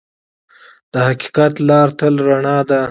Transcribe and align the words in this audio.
د 0.91 0.93
حقیقت 1.07 1.53
لار 1.67 1.89
تل 1.99 2.13
رڼا 2.27 2.57
ده. 2.69 2.79